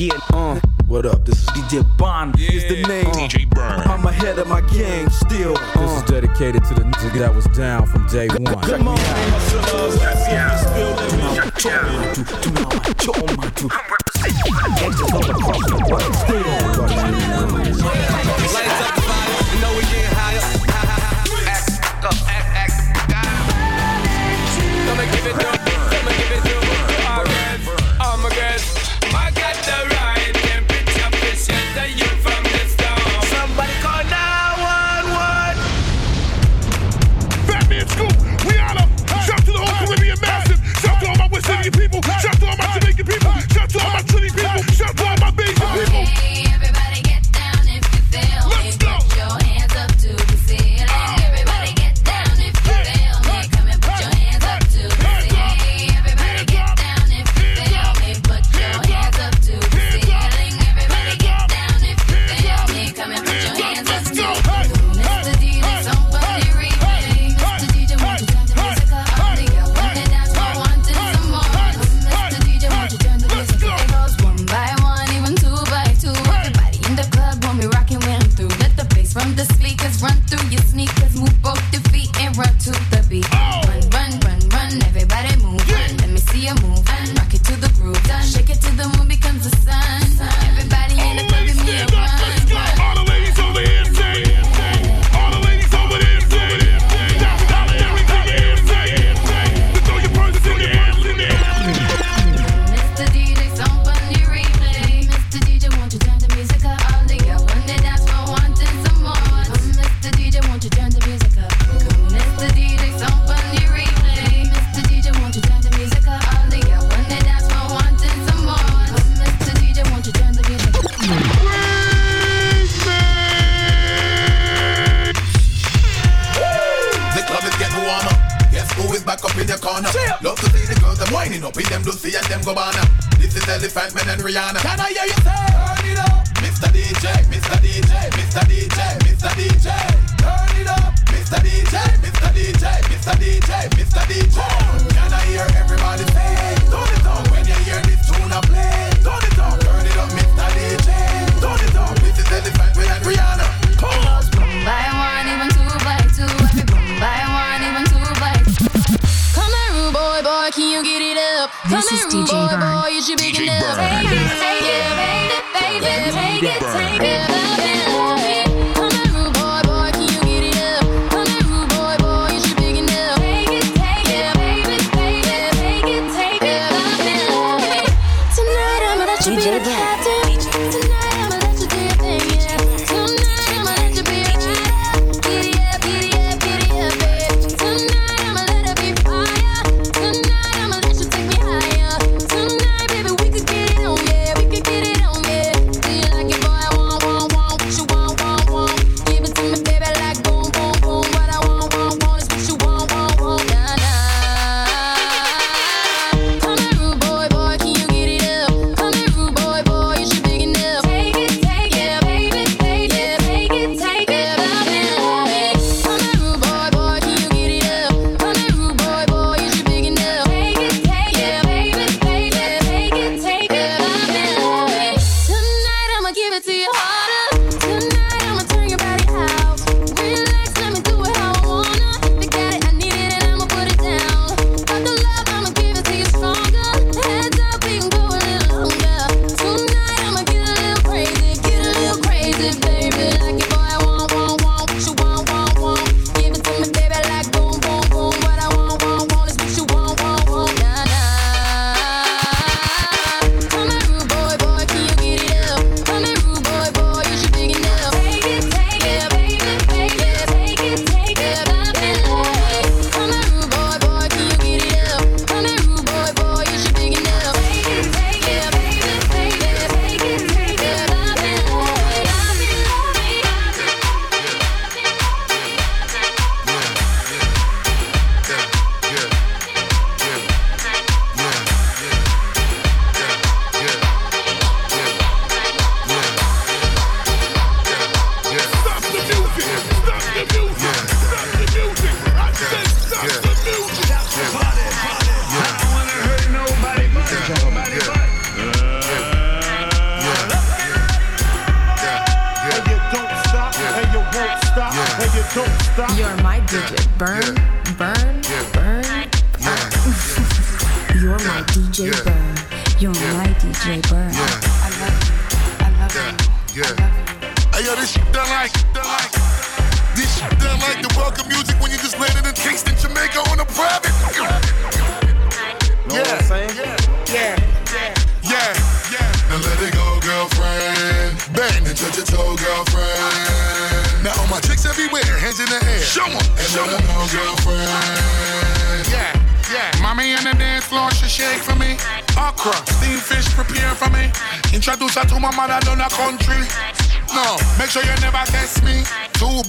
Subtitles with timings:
[0.00, 0.58] Yeah, uh.
[0.86, 1.26] What up?
[1.26, 2.34] This is DJ Bond.
[2.38, 2.52] Yeah.
[2.52, 3.80] Is the name DJ Burn?
[3.80, 5.58] I'm ahead of my game still.
[5.58, 5.80] Uh.
[5.82, 6.06] This is uh.
[6.06, 8.62] dedicated to the nigga that was down from day one.
[8.62, 9.52] Come on, Lights
[15.02, 15.42] up the
[24.86, 25.59] come you give it up.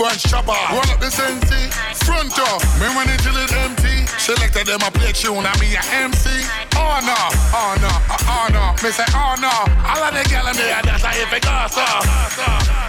[0.01, 1.69] Bunch chopper, roll up the sensi.
[2.09, 4.09] Front door, me run it till it empty.
[4.17, 6.25] Selected them a play tune, I be a MC.
[6.73, 7.13] Oh no,
[7.53, 8.73] oh no, oh, no.
[8.81, 9.53] Me say oh no,
[9.85, 11.77] all of the gal in there, that's how it goes.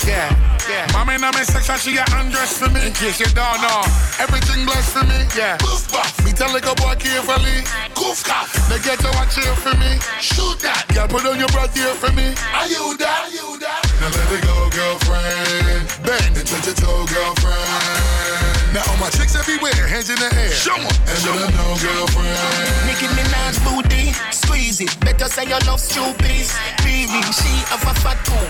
[0.09, 0.33] Yeah,
[0.69, 0.87] yeah.
[0.93, 2.87] Mommy in my section, she got undressed for me.
[2.87, 3.83] In case you don't know,
[4.19, 5.19] everything blessed for me.
[5.37, 5.59] Yeah.
[5.59, 7.65] Goof buff, me tell like a boy carefully.
[7.95, 9.99] Goof cough, they get to watch here for me.
[10.21, 12.35] Shoot that, girl, put on your breath here for me.
[12.55, 13.27] Are you that?
[13.27, 13.83] Are you that?
[14.01, 15.87] Now let it go, girlfriend.
[16.05, 18.52] Bend and touch your toe, girlfriend.
[18.73, 20.51] Now all my chicks everywhere, hands in the air.
[20.51, 22.87] Show 'em, and let 'em know, girlfriend.
[22.87, 24.99] Nicki Minaj booty, squeeze it.
[25.01, 26.47] Better say you love stupid.
[26.83, 28.47] Baby, she have a fat too.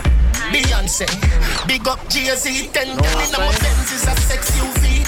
[0.53, 1.07] Beyonce,
[1.67, 2.71] big up Jay-Z.
[2.73, 5.05] Ten down in my Benz is a sex UV.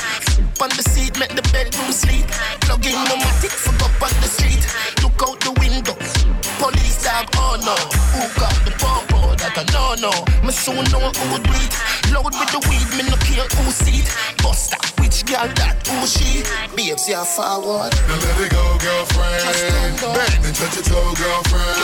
[0.61, 2.27] On the seat, make the bedroom sleep.
[2.63, 4.67] Plug in my matic, fuck up on the street.
[5.03, 5.97] Look out the window.
[6.59, 7.77] Police dog, oh no.
[8.15, 8.75] Who got the popo?
[8.75, 8.84] That I
[9.75, 10.13] no no.
[10.47, 11.75] Me soon know who would do it.
[12.15, 14.09] Load with the weed, me no care who see it.
[14.43, 15.83] Buster, which girl that?
[15.91, 16.47] Who she?
[16.77, 17.91] Babes, you're forward.
[18.07, 19.99] Now let it go, girlfriend.
[20.15, 21.77] Bang and touch your toe, girlfriend.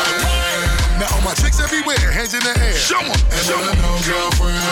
[1.03, 2.79] Now all my chicks everywhere, hands in the air.
[2.79, 4.63] Show 'em, and let 'em know, girlfriend.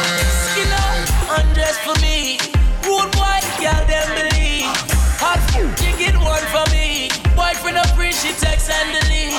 [0.54, 2.38] Skin up, undress for me.
[2.86, 4.70] Rude boy, girl, them believe.
[5.18, 5.66] Hot, you
[5.98, 7.10] get one for me.
[7.34, 9.34] Boyfriend free, she text and delete.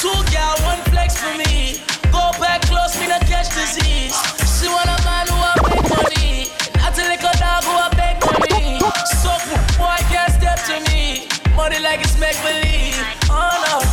[0.00, 1.80] Two girl, one flex for me.
[2.16, 4.16] Go back close, me not catch disease.
[4.56, 6.48] She want a man who a make money.
[6.80, 8.80] Not a little dog who a beg money.
[9.20, 9.32] So
[9.76, 11.28] boy can't step to me.
[11.54, 12.96] Money like it's make believe.
[13.28, 13.85] Oh no.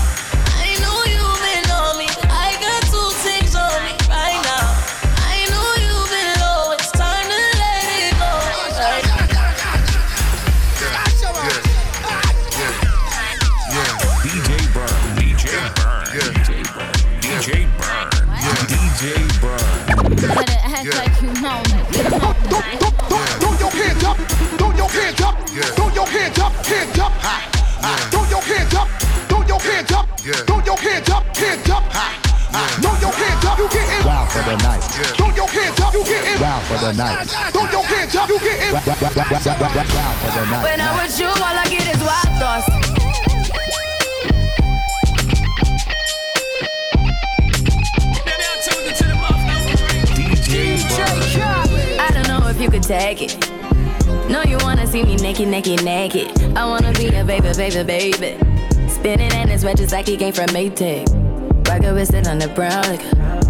[27.83, 28.87] Throw your hands up,
[29.27, 31.83] throw your hands up, throw your hands up, hands up,
[32.79, 34.83] throw your hands up, you getting Wow for the night.
[35.17, 37.27] throw your hands up, you getting Wow for the night.
[37.51, 40.63] throw your hands up, you getting Wow for the night.
[40.63, 42.67] When I'm with you, all I get is wild thoughts.
[50.47, 51.99] DJ Burn.
[51.99, 53.62] I don't know if you could take it.
[54.29, 56.31] No, you wanna see me naked, naked, naked.
[56.55, 58.37] I wanna be a baby, baby, baby.
[58.87, 61.07] Spinning in his red just like he came from Maytag.
[61.67, 62.83] Rocket with it on the brown.
[62.83, 63.41] Like, uh,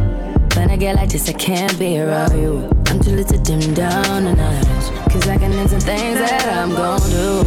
[0.56, 2.70] when I get like this, I can't be around you.
[2.88, 5.12] I'm too little to dim down a notch.
[5.12, 7.44] Cause I can into things that I'm gon' do.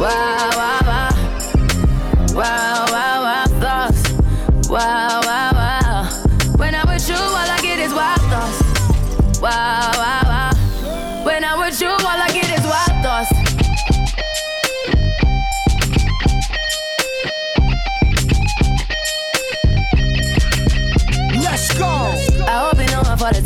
[0.00, 1.10] Wow, wow, wow.
[2.34, 4.68] Wow, wow, wow, thoughts.
[4.68, 5.29] Wow, wow.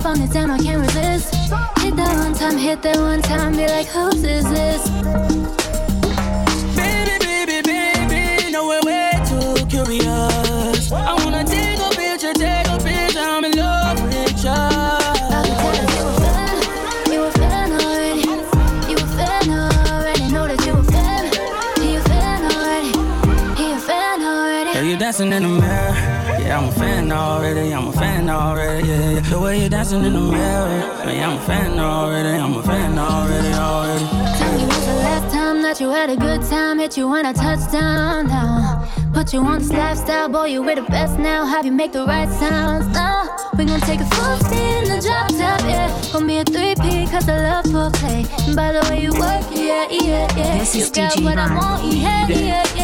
[0.00, 1.34] up on it down, I can't resist.
[1.34, 4.88] Hit that one time, hit that one time, be like, whose is this?
[6.76, 10.92] Baby, baby, baby, no, we're way too curious.
[10.92, 14.90] I wanna take a picture, take a picture, I'm in love with you.
[24.98, 25.99] Dancing in the mirror
[26.60, 27.72] yeah, I'm a fan already.
[27.72, 28.88] I'm a fan already.
[28.88, 29.20] Yeah, yeah.
[29.20, 30.68] The way you're dancing in the mirror.
[31.08, 32.28] Yeah, I'm a fan already.
[32.28, 34.04] I'm a fan already, already.
[34.36, 36.78] Tell me when's the last time that you had a good time?
[36.78, 38.86] Hit you when I touch down now.
[39.14, 41.46] Put you on this lifestyle, boy, you with the best now.
[41.46, 43.34] Have you make the right sounds now?
[43.56, 45.88] We gon' take it full speed in the drop top, yeah.
[46.12, 48.28] Gonna be a 3P, cause I love foreplay.
[48.46, 50.58] And by the way you work, yeah, yeah, yeah.
[50.58, 52.79] This is got DJ what I want, yeah, yeah, yeah.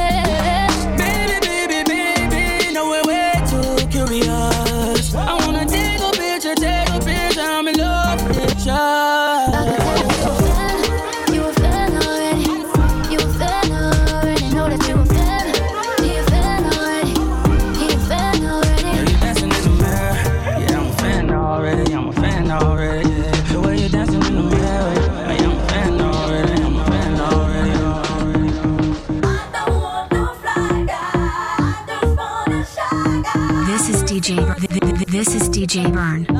[35.76, 36.35] This is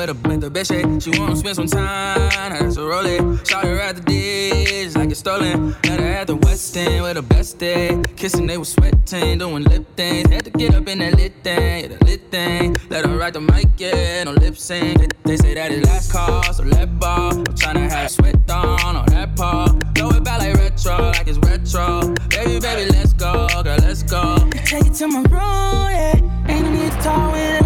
[0.00, 0.72] with a with the best.
[1.04, 3.46] She wanna spend some time, that's a roll it.
[3.46, 5.76] Shot her at the dish like it's stolen.
[5.84, 8.00] Met her at the West End with the best day.
[8.16, 10.30] Kissing, they was sweating, doing lip things.
[10.30, 12.76] Had to get up in that lit thing, yeah, the lit thing.
[12.88, 14.98] Let her ride the mic, yeah, no lip sync.
[14.98, 17.32] They, they say that it last call, so let ball.
[17.32, 19.66] I'm tryna have sweat on on that paw.
[19.94, 22.14] Throw it back like retro, like it's retro.
[22.30, 24.48] Baby, baby, let's go, girl, let's go.
[24.64, 26.48] Take it to my room, yeah.
[26.48, 27.59] Ain't no need to talk with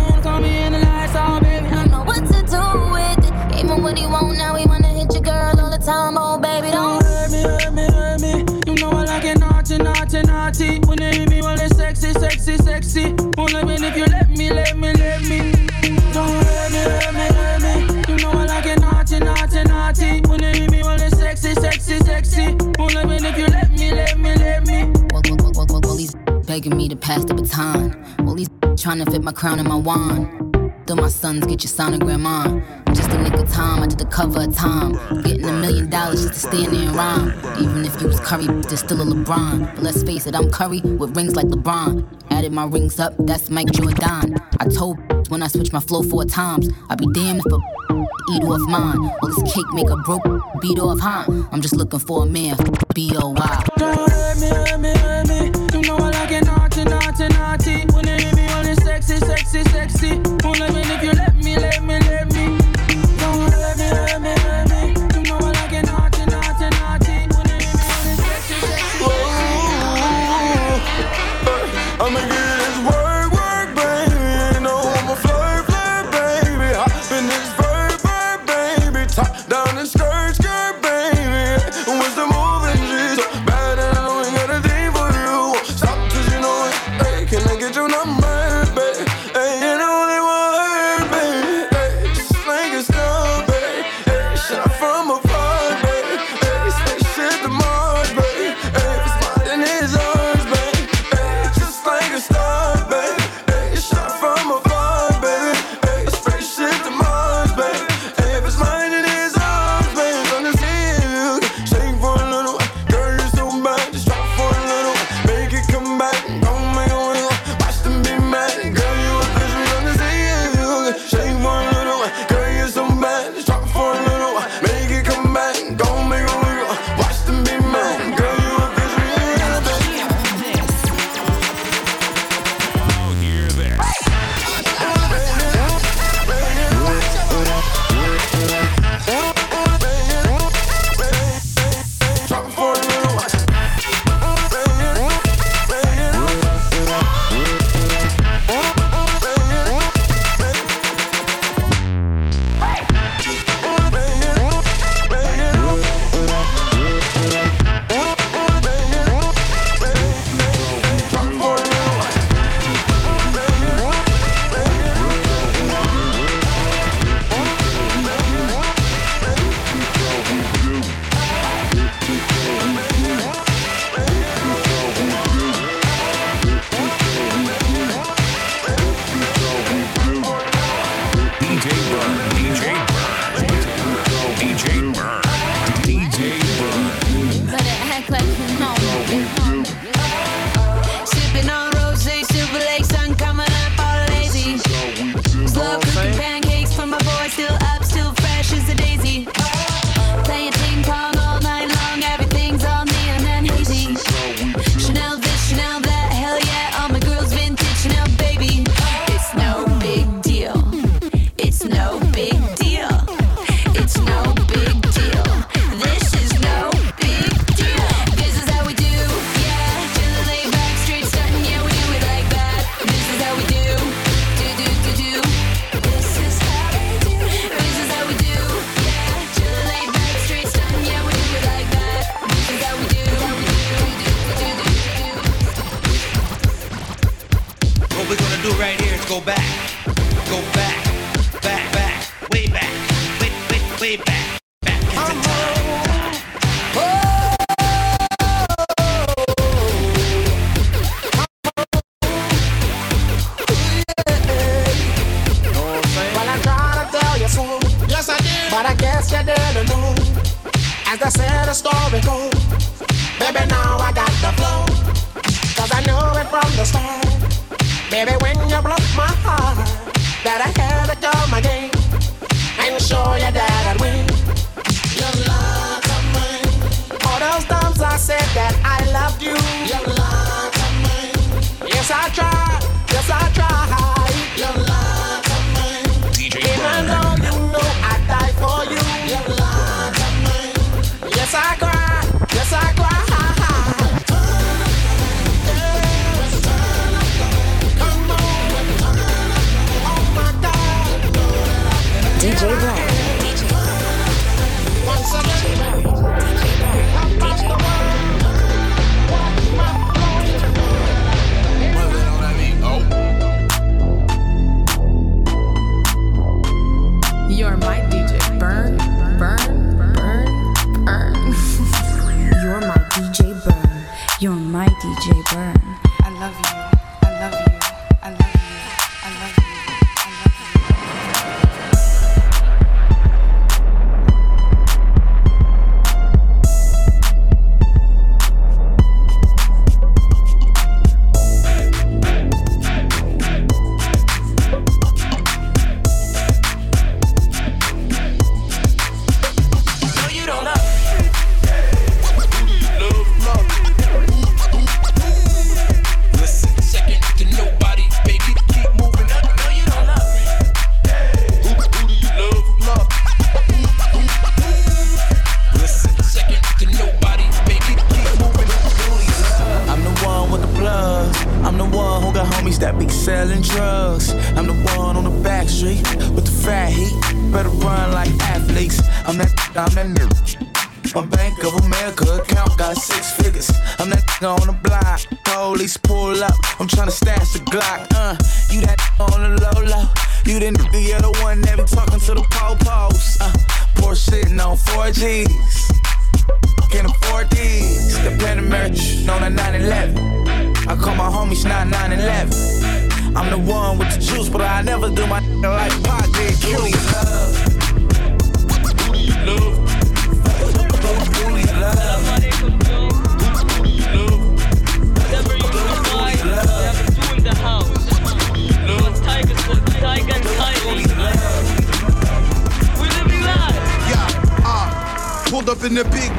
[5.84, 6.16] time.
[6.16, 8.32] Oh, baby, don't hurt me, hurt me, hurt me.
[8.66, 10.78] You know I like it naughty, naughty, naughty.
[10.80, 13.14] When they hit me, well, it's sexy, sexy, sexy.
[13.36, 15.52] Only when if you let me, let me, let me.
[16.12, 18.02] Don't hurt me, hurt me, hurt me.
[18.08, 20.20] You know I like it naughty, naughty, naughty.
[20.28, 22.56] When they hit me, well, it's sexy, sexy, sexy.
[22.78, 24.84] Only when if you let me, let me, let me.
[25.12, 26.14] Well, well, well, well, well, he's
[26.46, 27.94] begging me to pass the baton.
[28.24, 30.53] Well, he's trying to fit my crown in my wand.
[30.86, 32.62] Though my sons get your sonogram on.
[32.94, 34.92] Just a of time, I did the cover of time.
[35.22, 37.28] Getting a million dollars just to stand there and rhyme.
[37.58, 39.74] Even if you was Curry, there's still a LeBron.
[39.74, 42.06] But let's face it, I'm Curry with rings like LeBron.
[42.30, 44.36] Added my rings up, that's Mike Jordan.
[44.60, 44.98] I told
[45.30, 47.56] when I switch my flow four times, I'd be damned if a
[48.32, 49.00] eat off mine.
[49.00, 50.24] Well, this cake make a broke
[50.60, 51.24] beat off, huh?
[51.50, 52.56] I'm just looking for a man,
[52.94, 53.64] B-O-Y.
[53.78, 53.93] Don't hurt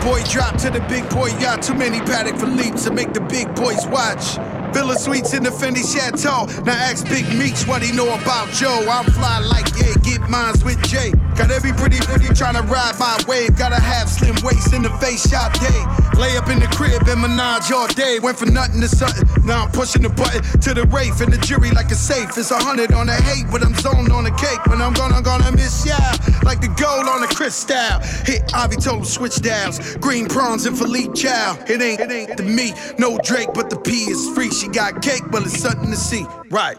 [0.05, 1.63] boy drop to the big boy yacht.
[1.63, 4.37] Too many paddock for leaps to make the big boys watch.
[4.71, 6.45] Villa Suites in the Fendi Chateau.
[6.63, 8.85] Now ask Big Meech what he know about Joe.
[8.87, 11.11] I'm fly like yeah, get mines with Jay.
[11.35, 13.57] Got every pretty pretty tryna ride my wave.
[13.57, 15.83] Gotta have slim waist in the face shot day.
[16.19, 18.19] Lay up in the crib and menage all day.
[18.19, 19.27] Went from nothing to something.
[19.43, 22.37] Now I'm pushing the button to the Wraith and the jury like a safe.
[22.37, 24.65] It's a hundred on the hate, but I'm zoned on the cake.
[24.67, 25.97] When I'm gonna gonna miss ya
[26.43, 27.99] like the gold on the crystal.
[28.23, 29.97] Hit Ivy told switch dials.
[29.97, 31.57] Green prawns and Philippe Chow.
[31.67, 34.51] It ain't it ain't the me, no Drake, but the P is free.
[34.51, 36.25] She got cake, but it's something to see.
[36.49, 36.77] Right.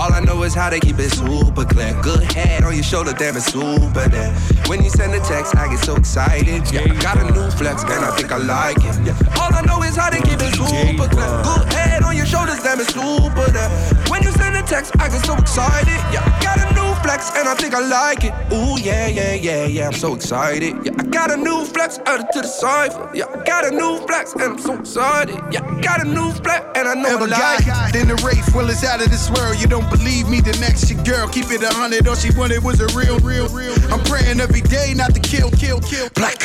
[0.00, 1.92] All I know is how they keep it super clear.
[2.00, 4.32] Good head on your shoulder, damn it's super there.
[4.64, 6.64] When you send a text, I get so excited.
[6.72, 8.96] Yeah, I got a new flex, and I think I like it.
[9.04, 9.36] Yeah.
[9.36, 11.28] All I know is how they keep it super clear.
[11.44, 13.68] Good head on your shoulders, damn it's super there.
[14.08, 16.00] When you send a text, I get so excited.
[16.08, 18.32] Yeah, I got a new flex, and I think I like it.
[18.52, 20.74] Ooh yeah, yeah, yeah, yeah, I'm so excited.
[20.84, 23.10] Yeah, I got a new flex, added to the cipher.
[23.14, 25.36] Yeah, I got a new flex, and I'm so excited.
[25.50, 27.92] Yeah, I got a new flex, and I know Ever I like it.
[27.92, 29.60] then the Wraith, well it's out of this world.
[29.60, 31.26] You don't believe me, the next your girl.
[31.28, 33.74] Keep it a hundred, all she wanted was a real, real, real.
[33.92, 36.08] I'm praying every day not to kill, kill, kill.
[36.14, 36.38] Black.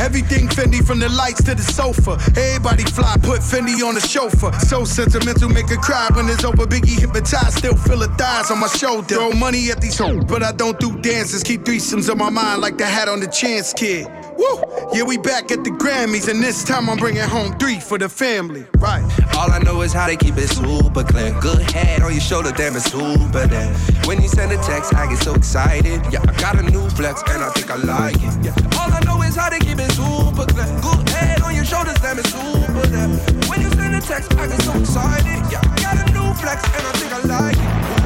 [0.00, 2.18] Everything Fendi from the lights to the sofa.
[2.36, 4.52] Everybody fly, put Fendi on the chauffeur.
[4.66, 6.66] So sentimental, make her cry when it's over.
[6.66, 9.14] Biggie hypnotized, still feel her thighs on my shoulder.
[9.14, 11.42] Throw money at these but I don't do dances.
[11.42, 14.06] Keep threesomes on my mind like the hat on the chance kid.
[14.38, 14.62] Woo!
[14.92, 18.08] Yeah, we back at the Grammys, and this time I'm bringing home three for the
[18.08, 18.64] family.
[18.78, 19.02] Right.
[19.36, 21.38] All I know is how they keep it super clean.
[21.40, 23.74] Good head on your shoulder, damn it's super there.
[24.06, 26.00] When you send a text, I get so excited.
[26.10, 28.44] Yeah, I got a new flex and I think I like it.
[28.44, 28.78] Yeah.
[28.80, 30.80] All I know is how they keep it super clean.
[30.80, 33.08] Good head on your shoulders, damn it's super there.
[33.48, 35.52] When you send a text, I get so excited.
[35.52, 38.01] Yeah, I got a new flex and I think I Here,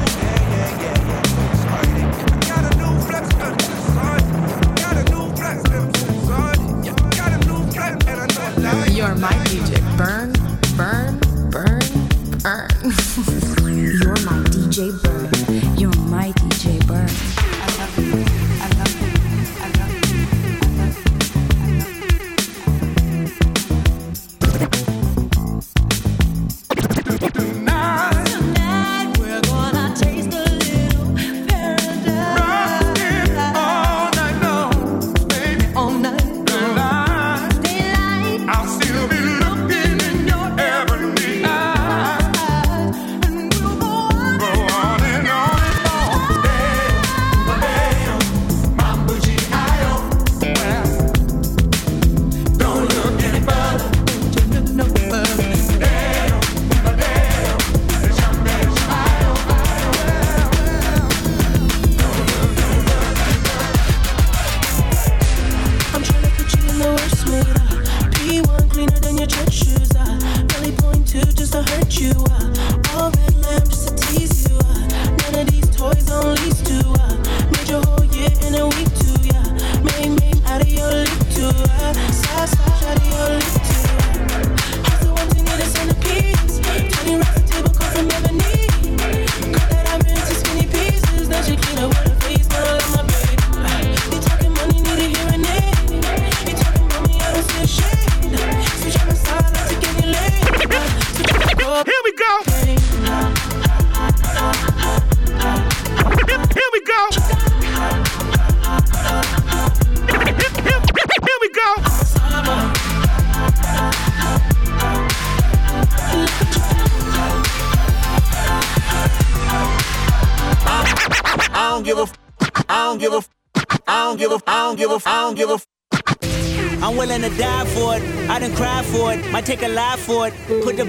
[9.07, 9.79] You're my DJ.
[9.97, 10.33] Burn,
[10.75, 11.17] burn,
[11.49, 11.79] burn,
[12.43, 12.67] burn.
[14.01, 15.77] You're my DJ Burn.
[15.77, 18.26] You're my DJ Burn.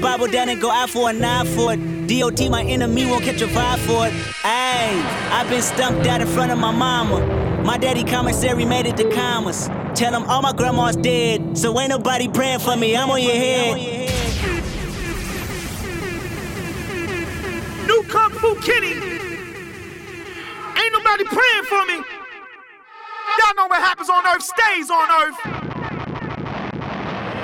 [0.00, 1.78] Bible down and go out for a knife for it.
[2.08, 4.12] DOT, my enemy, won't catch a vibe for it.
[4.42, 7.20] Ayy, I've been stumped out in front of my mama.
[7.64, 9.68] My daddy commissary made it to commas.
[9.94, 11.58] Tell him all my grandma's dead.
[11.58, 12.96] So ain't nobody praying for me.
[12.96, 13.76] I'm on your head.
[17.86, 18.92] New Kung Fu Kitty.
[20.78, 21.94] Ain't nobody praying for me.
[23.38, 25.36] Y'all know what happens on earth stays on earth.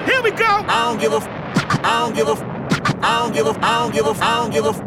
[0.09, 0.45] Here we go.
[0.69, 1.17] I don't give a.
[1.17, 1.44] f-
[1.85, 2.33] I don't give a.
[2.33, 3.51] f- I don't give a.
[3.65, 4.25] I don't give a.
[4.25, 4.69] I don't give a.
[4.71, 4.81] f-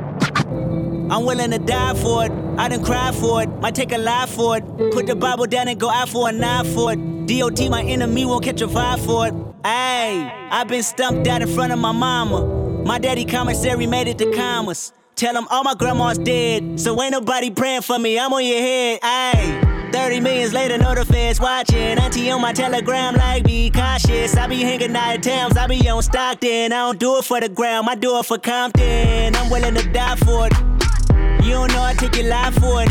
[1.11, 2.31] I'm willing to die for it.
[2.57, 3.47] I didn't cry for it.
[3.61, 4.63] Might take a life for it.
[4.91, 7.27] Put the Bible down and go out for a knife for it.
[7.27, 9.33] DOT, my enemy, won't catch a vibe for it.
[9.63, 12.45] Ayy, I've been stumped out in front of my mama.
[12.83, 14.91] My daddy commissary made it to commas.
[15.15, 16.79] Tell him all my grandma's dead.
[16.79, 18.17] So ain't nobody praying for me.
[18.19, 19.01] I'm on your head.
[19.01, 19.66] Ayy.
[19.91, 21.97] 30 millions later, no feds watching.
[21.97, 24.35] Auntie on my telegram, like, be cautious.
[24.35, 26.73] I be hanging out at towns, I be on Stockton.
[26.73, 29.35] I don't do it for the gram, I do it for Compton.
[29.35, 30.53] I'm willing to die for it.
[31.43, 32.89] You don't know I take your life for it.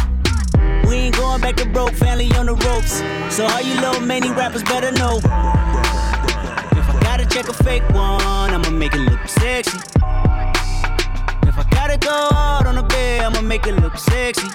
[0.87, 3.03] We ain't going back to broke, family on the ropes.
[3.35, 5.19] So all you little many rappers better know.
[5.19, 9.77] If I gotta check a fake one, I'ma make it look sexy.
[11.43, 14.47] If I gotta go hard on a bed, I'ma make it look sexy.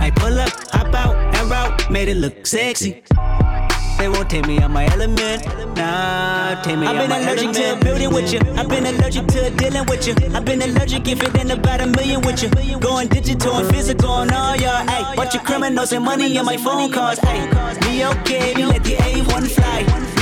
[0.00, 3.02] I pull up, hop out, and route, made it look sexy.
[3.98, 5.44] They won't take me out my element.
[5.76, 8.40] Nah, take me I've been allergic to building with you.
[8.56, 10.14] I've been allergic to dealing with you.
[10.34, 12.48] I've been allergic if it ain't about a million with you.
[12.80, 14.86] Going digital and physical on all y'all.
[14.86, 17.18] Ayy, watch your criminals and money on my phone calls.
[17.20, 17.44] Ayy,
[17.82, 20.09] be okay, let the A1 fly.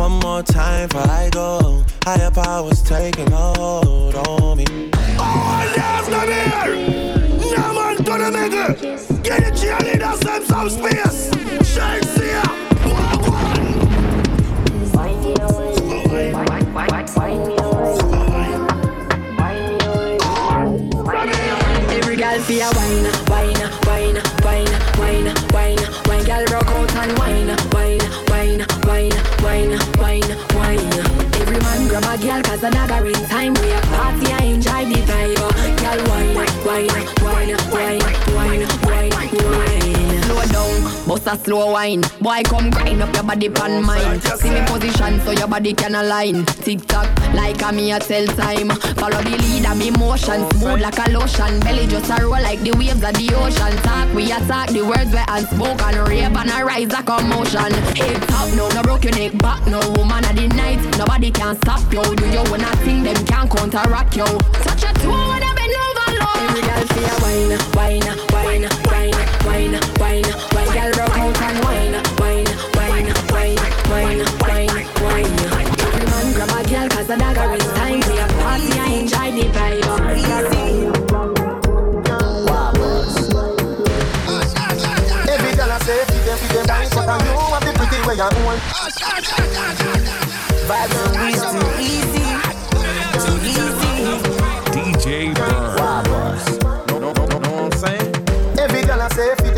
[0.00, 1.84] One more time before I go.
[2.04, 4.64] Higher powers taking hold on me.
[5.18, 6.74] Oh, yes, not here.
[7.52, 9.22] Yeah, man, to the nigga.
[9.22, 11.28] Get the cheerleaders them some space.
[11.68, 12.42] Shakes here.
[12.86, 13.90] Walk one.
[17.30, 17.59] Every
[32.20, 33.54] girl 'cause the dagger in time.
[33.54, 33.72] We
[41.10, 42.02] bust a slow wine.
[42.20, 44.20] Boy, come grind up your body pan mine.
[44.20, 46.46] See me position so your body can align.
[46.62, 48.70] Tick tock, like me a tell time.
[48.94, 51.58] Follow the lead of me motion, smooth like a lotion.
[51.60, 53.74] Belly just a roll like the waves of the ocean.
[53.82, 55.98] Talk, we attack the words we unspoken.
[56.06, 57.72] Rave and rise a commotion.
[57.98, 60.78] Hip top, no, no broke your neck back, no woman of the night.
[60.96, 62.04] Nobody can stop you.
[62.14, 64.30] Do you wanna think them can counteract you?
[64.62, 66.38] Touch a toe when I bend over low.
[66.46, 68.99] Every girl feel wine, wine, wine, wine,
[69.50, 70.70] wine, wine, wine.
[70.74, 73.58] Girl broke out and wine, wine, wine, wine,
[73.90, 75.34] wine, wine, wine.
[75.86, 78.00] Every man grab a girl 'cause the dagger is time.
[78.06, 79.88] We a party, I enjoy the vibe.
[85.34, 88.00] Every girl I say, feed them, feed them nice, but I know I'm the pretty
[88.06, 88.60] way I want.
[90.68, 90.94] Vibes
[91.40, 92.26] so easy,
[93.22, 94.32] too easy, too easy.
[94.74, 96.29] DJ Burn.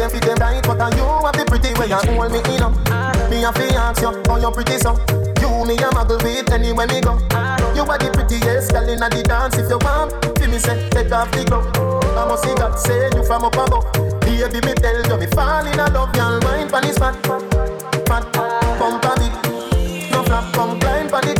[0.02, 2.74] Them, feed them right, but know I'm the pretty way I hold me in up.
[3.30, 4.98] Me a fi ask you, how you pretty so?
[5.38, 7.14] You me a muggle with anywhere me go.
[7.74, 9.56] You are the prettiest girl inna the dance.
[9.58, 11.70] If you want, feel me say, take off the glove.
[12.18, 13.86] I must see God say you from up above.
[14.20, 16.40] Baby, me tell you, me fall in love, girl.
[16.42, 17.14] Mind pon this fat,
[18.06, 18.26] fat,
[18.78, 19.34] pump a bit.
[20.10, 21.38] No flap, come blind pon it,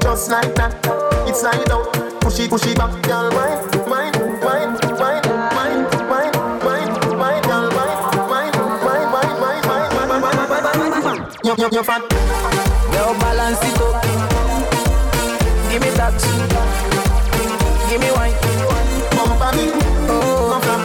[0.00, 0.76] just like that.
[1.26, 1.88] It's slide out,
[2.20, 3.32] push it, push it back, girl.
[3.32, 3.81] Wine,
[11.44, 12.02] You, you, you fat.
[12.92, 14.02] Yo, balance it up.
[15.70, 16.14] Give me that.
[17.90, 18.34] Give me wine.
[19.16, 19.74] Bump a bit,
[20.08, 20.82] Oh, flap.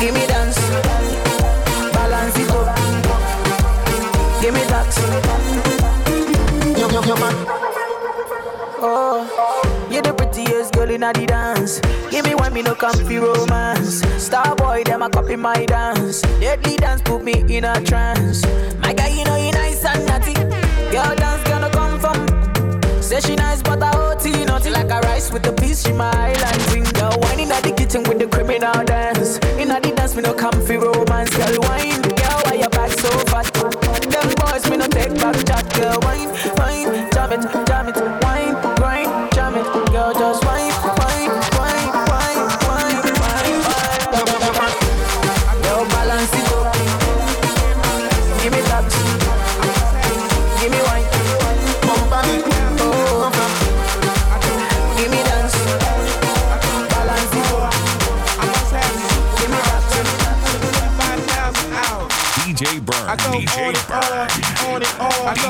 [0.00, 0.58] give me dance.
[1.94, 2.76] Balance it up.
[4.42, 4.92] Give me that.
[6.76, 7.36] You, you, you fat.
[8.78, 11.80] Oh, you're the prettiest girl in the dance.
[12.10, 14.02] Give me one, me no comfy romance.
[14.22, 16.20] Star boy, them a copy my dance.
[16.40, 18.44] Deadly dance put me in a trance.
[18.78, 20.34] My guy, you know you nice and naughty.
[20.92, 23.02] Girl dance gonna come from.
[23.02, 25.82] Say she nice, but I OT naughty like a rice with the peas.
[25.82, 26.84] She my island thing.
[26.94, 29.38] Girl, wine in the kitchen with the criminal dance.
[29.60, 31.34] In the dance, me no comfy romance.
[31.36, 32.02] Girl, wine,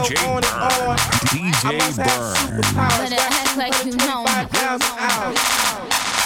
[0.07, 0.87] DJ on and Burn.
[0.87, 0.97] on.
[0.97, 1.03] I
[1.35, 2.63] DJ must have Burn.
[2.63, 3.11] superpowers.
[3.11, 4.23] Better act like you know.
[4.23, 5.39] 25,000 hours.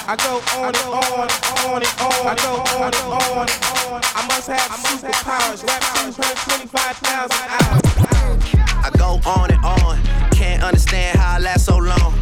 [0.06, 1.28] I go on and on,
[1.64, 2.26] on and on.
[2.26, 4.00] I go on and on.
[4.04, 5.64] I must have superpowers.
[5.66, 7.82] Rap 225,000 hours.
[8.84, 10.30] I go on and on.
[10.32, 12.14] Can't understand how I last so long.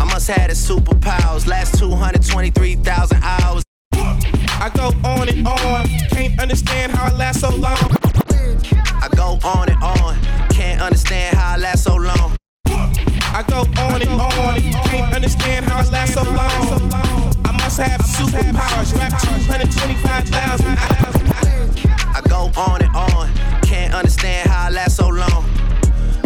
[0.00, 1.46] I must have the superpowers.
[1.46, 3.62] Last 223,000 hours.
[3.94, 5.86] I go on and on.
[6.10, 7.76] Can't understand how I last so long.
[9.32, 10.20] I go on and on.
[10.50, 12.36] Can't understand how I last so long.
[12.66, 14.60] I go on and on.
[14.90, 16.92] Can't understand how I last so long.
[17.44, 18.94] I must have superpowers.
[18.94, 21.16] Rap 225,000 hours.
[22.14, 23.32] I go on and on.
[23.62, 25.48] Can't understand how I last so long.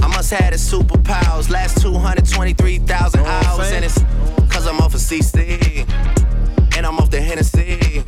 [0.03, 1.49] I must have the superpowers.
[1.49, 3.71] Last 223,000 hours.
[3.71, 4.03] And it's
[4.53, 5.87] cause I'm off of CC.
[6.77, 8.03] And I'm off the Hennessy.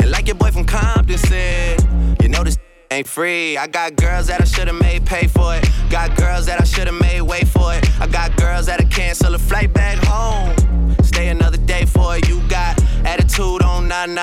[0.00, 1.80] And like your boy from Compton said,
[2.22, 2.58] you know this
[2.90, 3.56] ain't free.
[3.56, 5.68] I got girls that I should've made pay for it.
[5.90, 7.88] Got girls that I should've made wait for it.
[8.00, 10.54] I got girls that'll cancel a flight back home.
[11.02, 12.28] Stay another day for it.
[12.28, 14.18] You got attitude on nine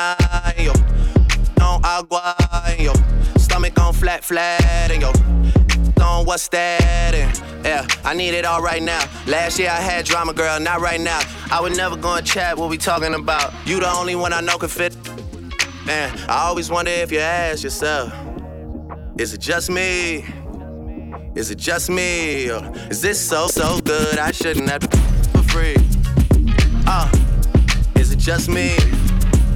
[0.58, 0.73] yo.
[1.62, 2.36] On agua,
[2.80, 2.93] yo.
[3.38, 5.12] Stomach on flat, flat, and yo.
[6.04, 7.13] On what's that?
[7.13, 9.04] And yeah, I need it all right now.
[9.28, 11.19] Last year I had drama, girl, not right now.
[11.51, 13.54] I would never go and chat what we talking about.
[13.65, 14.95] You the only one I know can fit.
[15.86, 18.12] Man, I always wonder if you ask yourself,
[19.17, 20.25] is it just me?
[21.36, 22.49] Is it just me?
[22.49, 24.97] Or is this so, so good I shouldn't have to
[25.32, 25.75] for free?
[26.86, 27.10] Uh,
[27.95, 28.75] is it just me?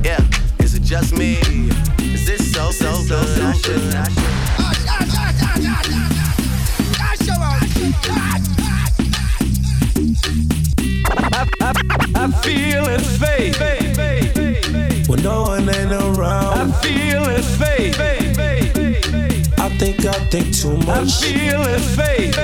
[0.03, 0.25] Yeah,
[0.59, 1.37] is it just me?
[1.99, 4.29] Is this so, so good I shouldn't, I shouldn't.
[12.15, 13.57] I feel his face.
[15.07, 16.71] When no one ain't around.
[16.71, 18.18] I feel his face.
[19.79, 20.89] I think I think too much.
[20.89, 21.23] I much.
[21.23, 22.35] feel his face.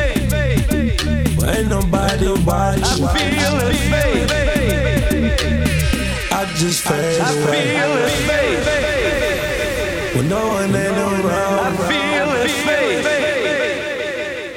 [1.35, 3.03] But ain't nobody watching.
[3.03, 4.31] I feel his face.
[6.31, 7.75] I just fade I away.
[7.75, 8.65] feel his face.
[10.15, 11.59] When no one ain't around.
[11.59, 13.05] I feel his face.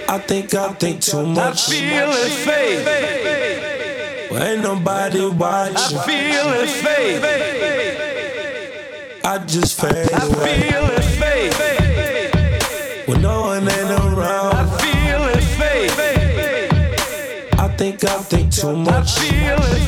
[0.08, 1.36] I think I think too much.
[1.36, 1.68] I much.
[1.68, 2.84] feel his face.
[4.30, 5.98] But ain't nobody I watching.
[5.98, 7.24] feel his face.
[9.24, 10.14] I just fade away.
[10.14, 11.77] I feel his face.
[13.20, 14.68] No one ain't I around.
[14.80, 15.96] feel his face.
[17.58, 19.18] I think I think too I much.
[19.18, 19.78] feel his.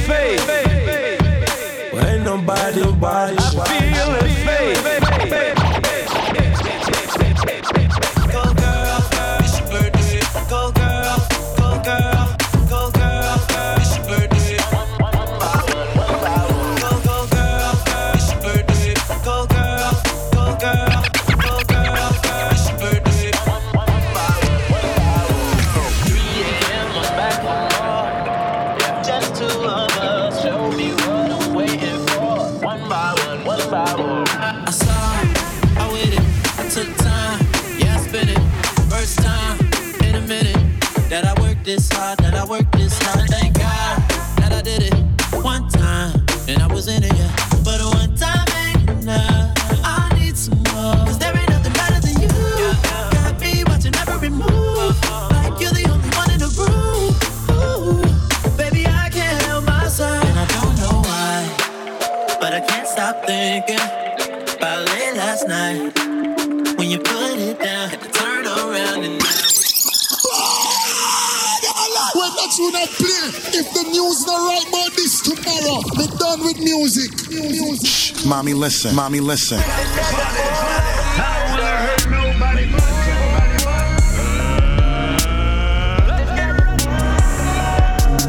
[1.93, 3.40] But ain't nobody I
[78.51, 78.97] Mommy, listen.
[78.97, 79.61] Mommy, listen.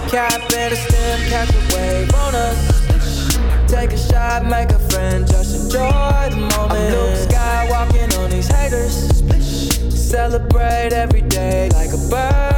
[0.10, 3.38] Cap better stem, catch a wave on us.
[3.68, 6.72] Take a shot, make a friend, just enjoy the moment.
[6.72, 9.24] I'm Luke Skywalking on these haters.
[9.90, 12.51] Celebrate every day like a birthday.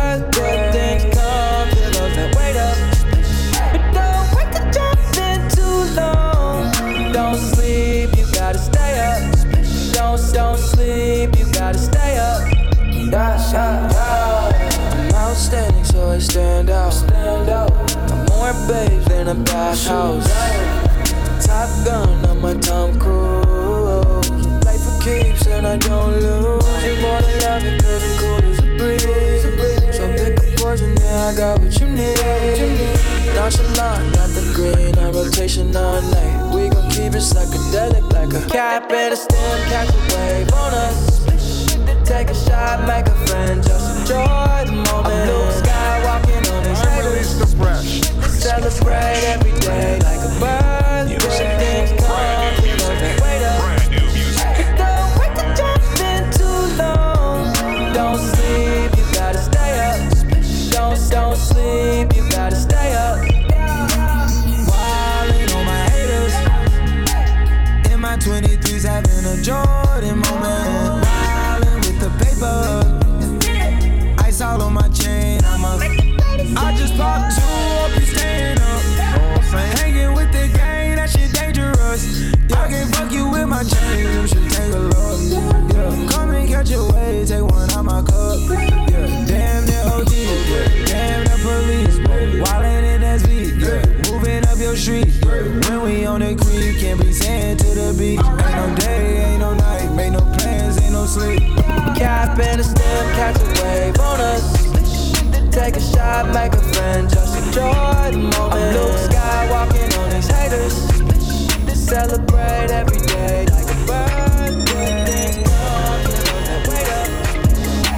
[19.34, 20.28] A bathhouse.
[21.46, 24.30] Top gun on my Tom Cruise.
[24.66, 26.84] Life for keeps and I don't lose.
[26.86, 29.98] You more than love it, cause it's cool as a breeze.
[29.98, 32.18] So pick a poison, yeah, I got what you need.
[33.36, 36.54] Nonchalant, got the green on rotation all night.
[36.54, 40.74] We gon' keep it psychedelic like a cap and a stem, catch a wave on
[40.74, 41.26] us.
[42.06, 45.08] Take a shot, make a friend, just enjoy the moment.
[45.08, 48.23] I'm Luke Skywalking on these haters.
[48.44, 52.03] Celebrate every day like a birthday.
[106.14, 108.54] Take a shot, make a friend, just enjoy the moment.
[108.54, 110.76] I'm Luke Skywalking on these haters.
[111.80, 115.04] Celebrate every day like a birthday.
[115.06, 117.08] Things come, you know that wait up.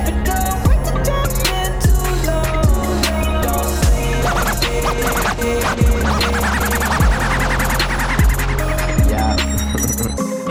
[0.06, 2.98] But don't wait to jump in too long.
[3.44, 3.74] Don't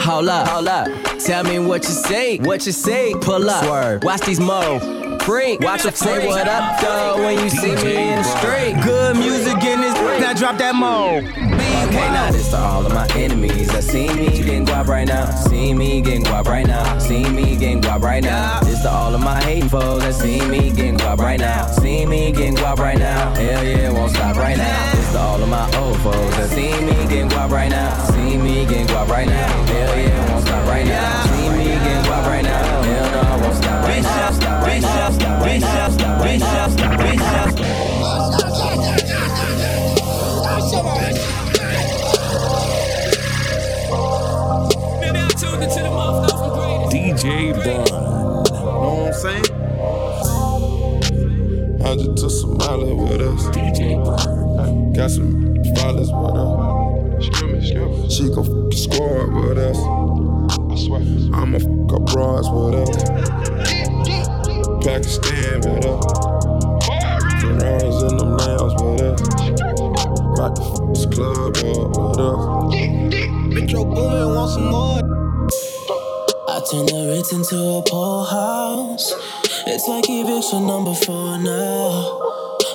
[0.00, 0.88] Hold up, hold up.
[1.18, 3.14] Tell me what you say, what you say.
[3.20, 4.04] Pull up, Swerve.
[4.04, 5.03] watch these mo.
[5.24, 8.76] Freak, watch them say what up though when you see me in the street.
[8.84, 11.16] Good music in this, now drop that mo.
[11.16, 15.30] Okay, now this to all of my enemies that see me getting guap right now.
[15.30, 16.98] See me getting guap right now.
[16.98, 18.60] See me getting guap right now.
[18.64, 21.68] This to all of my hating foes that see me getting guap right now.
[21.68, 23.34] See me getting guap right now.
[23.34, 24.92] Hell yeah, won't stop right now.
[24.92, 27.98] This to all of my old foes that see me getting guap right now.
[28.10, 29.64] See me getting guap right now.
[29.64, 31.33] Hell yeah, won't stop right now.
[47.24, 47.84] DJ Burn.
[47.84, 49.44] Know what I'm saying?
[51.82, 53.46] I just took some Molly with us.
[53.48, 54.92] DJ Burn.
[54.92, 57.24] Got some dollars with us.
[58.12, 59.78] She gon' fucking score with us.
[59.78, 61.00] I swear.
[61.34, 63.33] I'ma fuck up bras with us.
[64.84, 66.04] Pakistan with us.
[67.40, 69.20] Ferraris in them nails with us.
[70.36, 72.42] Rock the fuck this club up with us.
[73.54, 75.00] Metro Boomin want some more.
[76.48, 79.14] I turn the Ritz into a pool house.
[79.66, 82.20] It's like eviction number four now.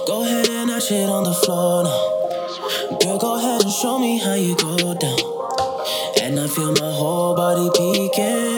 [0.08, 2.98] Go ahead and knock shit on the floor now.
[2.98, 5.20] Girl, go ahead and show me how you go down.
[6.24, 8.49] And I feel my whole body peeking.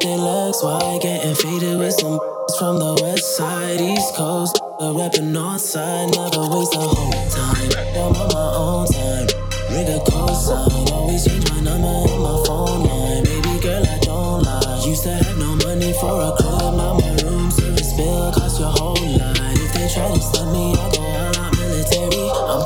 [0.00, 1.02] Their legs wide.
[1.02, 2.18] Getting faded with some
[2.58, 4.56] from the west side, east coast.
[4.78, 7.68] The rapping north side, never waste a whole time.
[8.00, 9.28] I'm on my own time.
[9.68, 13.24] Ring a cosign, always change my number in my phone line.
[13.24, 14.82] Baby girl, I don't lie.
[14.88, 18.72] Used to have no money for a club, now my room service bill cost your
[18.72, 19.36] whole life.
[19.36, 22.24] If they try to stop me, I go out military.
[22.32, 22.64] I'm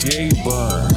[0.00, 0.89] DJ Burn.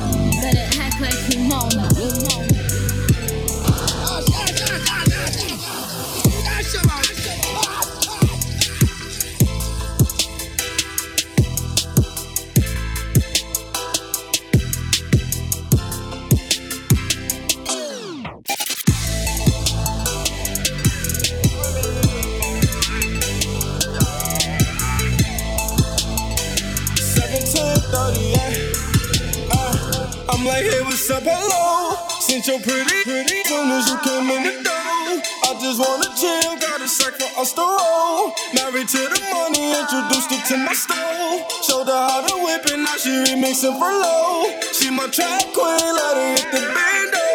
[31.10, 31.98] Like, up, hello?
[32.22, 36.56] Since you're pretty, pretty, soon as you came in the door, I just wanna chill,
[36.64, 38.32] got a sack for us to roll.
[38.56, 41.44] Married to the money, introduced her to my stove.
[41.68, 44.48] Showed her how to whip it, now she remixing for low.
[44.72, 47.28] She my trap queen, let her hit the bando.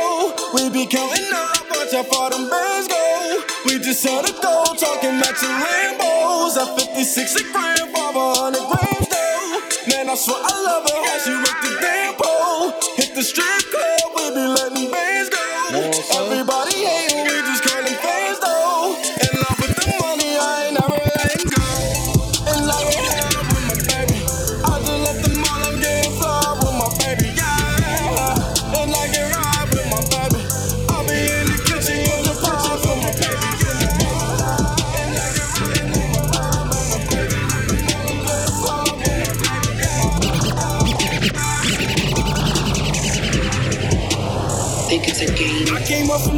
[0.54, 3.42] We be counting up, watch how far them bands go.
[3.66, 6.56] We just had a go, talking matching rainbows.
[6.56, 9.60] At 56 a gram, 500 grams though.
[9.92, 12.97] Man, I swear I love her, how she work the damn pole.
[13.18, 14.77] The strip club, we be letting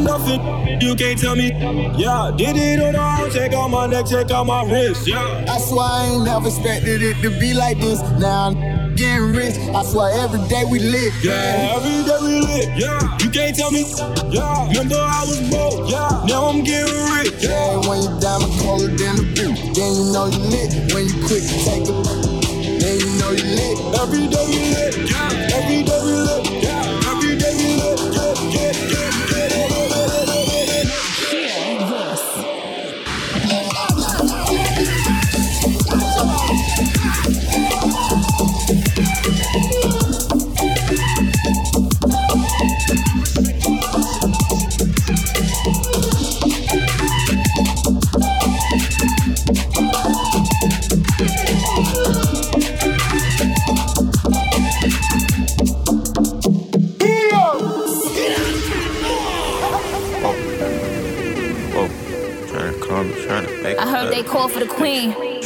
[0.05, 0.41] nothing,
[0.81, 1.51] you can't tell me.
[1.97, 5.07] Yeah, did it on the arm, check out my neck, check out my wrist.
[5.07, 8.01] Yeah, That's why I ain't never expected it to be like this.
[8.19, 9.57] Now I'm getting rich.
[9.75, 11.13] I swear every day we lit.
[11.23, 12.69] yeah, every day we lit.
[12.77, 13.85] Yeah, you can't tell me.
[14.31, 15.91] Yeah, remember I was broke.
[15.91, 17.33] Yeah, now I'm getting rich.
[17.43, 20.71] Yeah, when you diamond colder than a boot, then you know you lit.
[20.93, 21.95] When you quick to take a,
[22.81, 23.77] then you know you lit.
[24.01, 24.93] Every day we lit.
[25.11, 26.63] Yeah, every day we lit.
[26.65, 27.00] Yeah,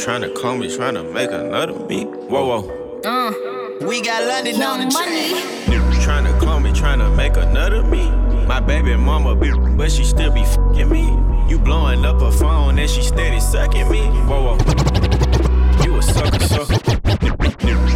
[0.05, 2.03] Tryna call me, tryna make another me.
[2.03, 3.01] Whoa, whoa.
[3.03, 3.87] Uh.
[3.87, 5.33] We got London on the money.
[5.99, 8.11] Tryna call me, tryna make another me.
[8.45, 11.09] My baby mama be, but she still be fucking me.
[11.49, 14.01] You blowing up her phone and she steady sucking me.
[14.29, 15.83] Whoa, whoa.
[15.83, 16.75] You a sucker, sucker.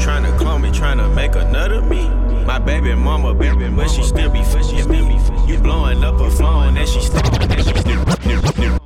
[0.02, 2.10] Tryna call me, tryna make another me.
[2.44, 5.22] My baby mama be, but she still be fucking me.
[5.46, 8.79] You blowing up her phone and she still,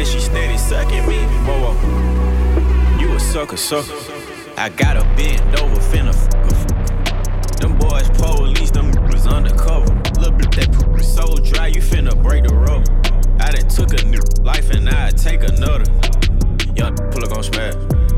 [0.00, 1.18] and she steady sucking me.
[1.44, 2.98] Whoa, whoa.
[2.98, 3.92] You a sucker, sucker.
[4.56, 7.60] I gotta bend over, finna fuck.
[7.60, 9.92] Them boys police, them was undercover.
[10.18, 12.90] Little bit that poop so dry, you finna break the rubber.
[13.40, 15.84] I done took a new life and I take another.
[16.74, 17.74] Young pull up gon' smash.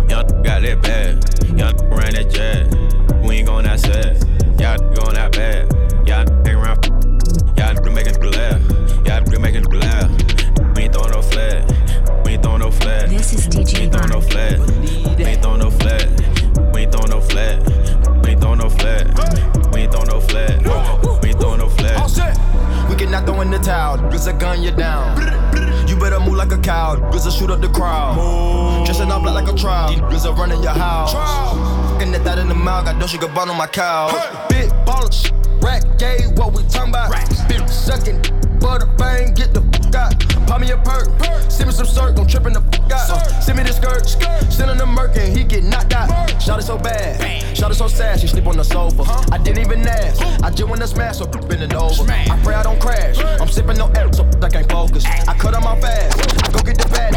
[0.08, 1.58] Young got that bad.
[1.58, 2.72] Young ran that jazz.
[3.26, 4.22] We ain't going outside.
[4.60, 5.66] Y'all going out bad.
[6.06, 6.91] Y'all hang around.
[7.72, 8.60] Y'all making people laugh.
[9.06, 10.10] Y'all making people laugh.
[10.76, 11.64] We ain't throwing no flag.
[12.22, 13.08] We ain't throwing no flag.
[13.08, 13.78] This is DJ.
[13.78, 14.60] We ain't throwing no flag.
[15.16, 16.74] We ain't throwing no flag.
[16.74, 17.62] We ain't throwing no flag.
[18.22, 19.06] We ain't throwing no flag.
[19.72, 20.60] We ain't throwing no flag.
[21.22, 21.96] We ain't throwing no flag.
[21.96, 22.36] All set.
[22.90, 25.16] We cannot throw in the towel, cause I gun you down.
[25.88, 28.84] You better move like a cow, cause I shoot up the crowd.
[28.84, 31.12] Dressing up like a trial, cause I run in your house.
[31.92, 34.12] Fucking that, that in the mouth, got Dolce Gabbana on my couch.
[34.50, 34.71] Big baller
[35.62, 37.10] shit, rat gay, what we talking about?
[37.48, 38.20] Big sucking,
[38.60, 40.46] butter bang, get the fuck out.
[40.46, 41.08] Pop me a perk,
[41.50, 43.42] send me some circ, I'm tripping the fuck out.
[43.42, 44.52] Send me the skirt, skirt.
[44.52, 46.08] send him the merc and he get knocked out.
[46.42, 49.02] Shot it so bad, shot it so sad, she sleep on the sofa.
[49.32, 52.10] I didn't even ask, I just wanna smash, so bend it over.
[52.10, 55.04] I pray I don't crash, I'm sipping no air, so I can't focus.
[55.06, 57.12] I cut on my fast, I go get the bag.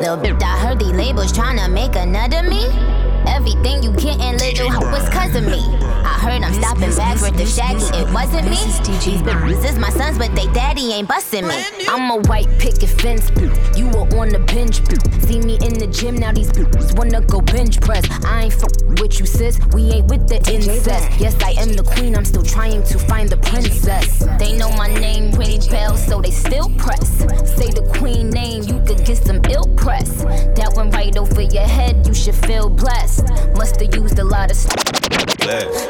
[0.00, 3.01] Little bitch, I heard these labels tryna make another me.
[3.26, 5.60] Everything you gettin', little hoe, was cause of me.
[6.04, 8.56] I heard I'm stopping back with the shaggy, it wasn't me.
[8.56, 11.54] These bitches is my sons, but they daddy ain't bustin' me.
[11.88, 13.30] I'm a white picket fence,
[13.76, 14.80] you were on the bench.
[15.26, 18.04] See me in the gym, now these bitches wanna go bench press.
[18.24, 19.58] I ain't fuck with you, sis.
[19.72, 21.20] We ain't with the incest.
[21.20, 24.24] Yes, I am the queen, I'm still trying to find the princess.
[24.38, 27.08] They know my name, ring bells, so they still press.
[27.56, 30.22] Say the queen name, you could get some ill press.
[30.56, 33.11] That went right over your head, you should feel blessed.
[33.56, 34.82] Musta used a lot of stuff.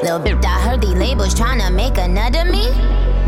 [0.02, 2.66] Little bit, I heard these labels tryna make another me.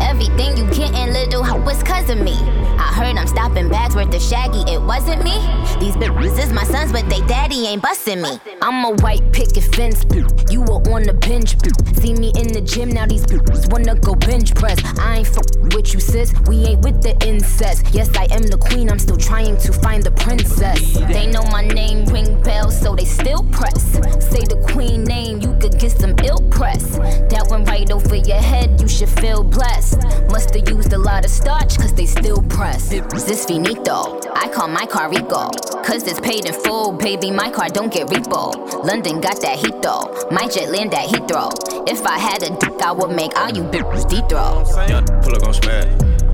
[0.01, 2.64] Everything you gettin', little was cause of me.
[2.79, 5.37] I heard I'm stopping bags worth the shaggy, it wasn't me.
[5.81, 8.41] These bitches is my sons, but they daddy ain't bustin' me.
[8.63, 10.05] I'm a white picket fence,
[10.51, 11.57] you were on the bench.
[12.01, 14.79] See me in the gym, now these bitches wanna go bench press.
[14.99, 16.33] I ain't fuck with you, sis.
[16.47, 17.87] We ain't with the incest.
[17.93, 20.95] Yes, I am the queen, I'm still trying to find the princess.
[20.95, 23.83] They know my name, ring bells, so they still press.
[24.31, 26.97] Say the queen name, you could get some ill press.
[27.31, 30.03] That went right over your head, you should feel blessed.
[30.31, 33.25] Musta used a lot of starch, cause they still press difference.
[33.25, 34.21] This finito.
[34.35, 35.51] I call my car Rico.
[35.85, 37.31] Cause it's paid in full, baby.
[37.31, 38.55] My car don't get repo.
[38.85, 40.29] London got that heat though.
[40.31, 41.51] My jet land at Heathrow.
[41.89, 44.65] If I had a dick, I would make all you bitches deep throw.
[44.89, 45.85] Young pull up on smash.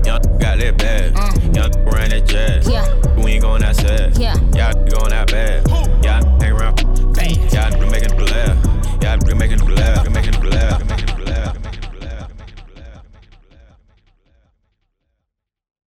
[0.05, 1.13] Young got that bag.
[1.13, 1.55] Mm.
[1.55, 2.65] Young ran that jet.
[2.65, 3.23] Yeah.
[3.23, 4.17] We ain't going outside.
[4.17, 4.35] Yeah.
[4.55, 5.67] Y'all going that bad.
[6.03, 6.79] Y'all hang around.
[6.79, 9.03] Y'all making the laugh.
[9.03, 10.05] Y'all making the laugh.
[10.05, 10.79] Y'all making the laugh.
[10.79, 11.70] Y'all making the laugh.